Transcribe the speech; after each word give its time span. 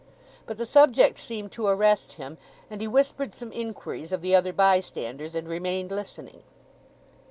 But 0.47 0.57
the 0.57 0.65
subject 0.65 1.19
seemed 1.19 1.51
to 1.51 1.67
arrest 1.67 2.13
him, 2.13 2.39
and 2.71 2.81
he 2.81 2.87
whispered 2.87 3.35
some 3.35 3.51
inquiries 3.51 4.11
of 4.11 4.23
the 4.23 4.33
other 4.33 4.51
bystanders, 4.51 5.35
and 5.35 5.47
remained 5.47 5.91
listening. 5.91 6.41